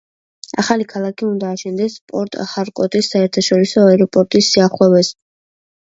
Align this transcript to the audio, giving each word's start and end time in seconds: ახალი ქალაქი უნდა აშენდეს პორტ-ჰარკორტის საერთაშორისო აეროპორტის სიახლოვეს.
ახალი 0.61 0.87
ქალაქი 0.93 1.27
უნდა 1.27 1.51
აშენდეს 1.57 1.97
პორტ-ჰარკორტის 2.13 3.11
საერთაშორისო 3.15 3.87
აეროპორტის 3.91 4.51
სიახლოვეს. 4.55 5.13